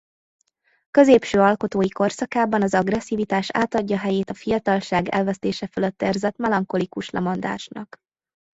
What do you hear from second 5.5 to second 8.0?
fölött érzett melankolikus lemondásnak.